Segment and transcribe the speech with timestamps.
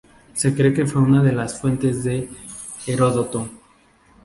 [0.33, 2.27] Se cree que fue una de las fuentes de
[2.87, 3.47] Heródoto.